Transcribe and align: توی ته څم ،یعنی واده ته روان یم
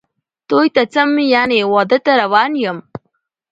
توی 0.47 0.67
ته 0.75 0.83
څم 0.93 1.09
،یعنی 1.35 1.59
واده 1.73 1.97
ته 2.05 2.11
روان 2.21 2.51
یم 2.63 2.77